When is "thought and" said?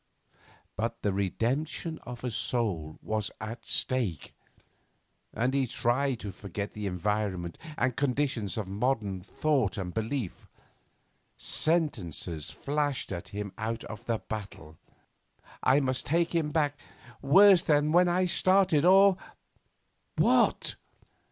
9.21-9.93